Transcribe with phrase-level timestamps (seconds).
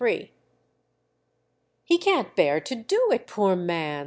[0.03, 0.31] III
[1.83, 3.91] "He can't bear to do it, poor man!"